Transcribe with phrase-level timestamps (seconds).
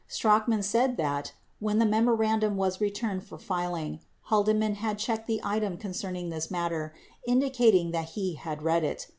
[0.07, 5.77] Strachan said that, when the memorandum was returned for filing, Haldeman had checked the item
[5.77, 6.95] concerning this matter,
[7.27, 9.05] indi cating he had read it.